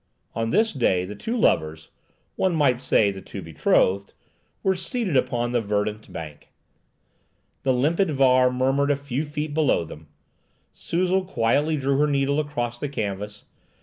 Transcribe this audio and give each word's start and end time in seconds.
On 0.33 0.49
this 0.49 0.73
day 0.73 1.05
the 1.05 1.13
two 1.13 1.37
lovers—one 1.37 2.55
might 2.55 2.81
say, 2.81 3.11
the 3.11 3.21
two 3.21 3.39
betrothed— 3.43 4.13
were 4.63 4.73
seated 4.73 5.15
upon 5.15 5.51
the 5.51 5.61
verdant 5.61 6.11
bank. 6.11 6.51
The 7.61 7.71
limpid 7.71 8.07
Vaar 8.09 8.51
murmured 8.51 8.89
a 8.89 8.95
few 8.95 9.23
feet 9.23 9.53
below 9.53 9.83
them. 9.83 10.07
Suzel 10.73 11.23
quietly 11.23 11.77
drew 11.77 11.99
her 11.99 12.07
needle 12.07 12.39
across 12.39 12.79
the 12.79 12.89
canvas. 12.89 13.45